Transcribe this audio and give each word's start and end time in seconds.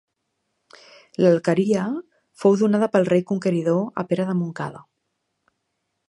L'alqueria 1.23 1.83
fou 2.43 2.57
donada 2.61 2.89
pel 2.95 3.05
rei 3.13 3.23
conqueridor 3.33 3.83
a 4.03 4.09
Pere 4.13 4.25
de 4.31 4.35
Montcada. 4.39 4.81